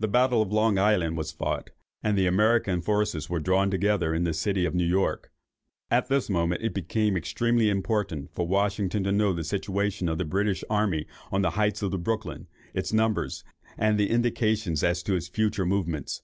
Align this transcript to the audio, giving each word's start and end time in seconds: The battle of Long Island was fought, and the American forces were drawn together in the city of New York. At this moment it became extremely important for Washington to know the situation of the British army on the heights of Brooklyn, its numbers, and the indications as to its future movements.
The 0.00 0.08
battle 0.08 0.40
of 0.40 0.50
Long 0.50 0.78
Island 0.78 1.18
was 1.18 1.30
fought, 1.30 1.68
and 2.02 2.16
the 2.16 2.26
American 2.26 2.80
forces 2.80 3.28
were 3.28 3.38
drawn 3.38 3.70
together 3.70 4.14
in 4.14 4.24
the 4.24 4.32
city 4.32 4.64
of 4.64 4.74
New 4.74 4.86
York. 4.86 5.30
At 5.90 6.08
this 6.08 6.30
moment 6.30 6.62
it 6.64 6.72
became 6.72 7.18
extremely 7.18 7.68
important 7.68 8.32
for 8.34 8.46
Washington 8.48 9.04
to 9.04 9.12
know 9.12 9.34
the 9.34 9.44
situation 9.44 10.08
of 10.08 10.16
the 10.16 10.24
British 10.24 10.64
army 10.70 11.06
on 11.30 11.42
the 11.42 11.50
heights 11.50 11.82
of 11.82 12.02
Brooklyn, 12.02 12.46
its 12.72 12.94
numbers, 12.94 13.44
and 13.76 13.98
the 14.00 14.08
indications 14.08 14.82
as 14.82 15.02
to 15.02 15.14
its 15.16 15.28
future 15.28 15.66
movements. 15.66 16.22